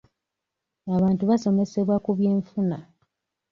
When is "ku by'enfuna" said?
2.05-2.77